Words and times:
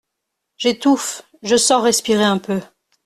J'étouffe, 0.57 1.21
je 1.43 1.55
sors 1.55 1.83
respirer 1.83 2.23
un 2.23 2.39
peu. 2.39 2.59